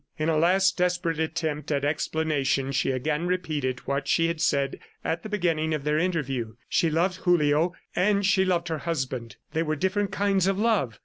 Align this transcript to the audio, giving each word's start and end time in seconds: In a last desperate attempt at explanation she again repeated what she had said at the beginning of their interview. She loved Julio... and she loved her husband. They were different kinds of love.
In 0.17 0.29
a 0.29 0.37
last 0.39 0.79
desperate 0.79 1.19
attempt 1.19 1.71
at 1.71 1.85
explanation 1.85 2.71
she 2.71 2.89
again 2.89 3.27
repeated 3.27 3.81
what 3.81 4.07
she 4.07 4.29
had 4.29 4.41
said 4.41 4.79
at 5.05 5.21
the 5.21 5.29
beginning 5.29 5.75
of 5.75 5.83
their 5.83 5.99
interview. 5.99 6.55
She 6.67 6.89
loved 6.89 7.17
Julio... 7.17 7.75
and 7.95 8.25
she 8.25 8.43
loved 8.43 8.69
her 8.69 8.79
husband. 8.79 9.35
They 9.51 9.61
were 9.61 9.75
different 9.75 10.11
kinds 10.11 10.47
of 10.47 10.57
love. 10.57 10.99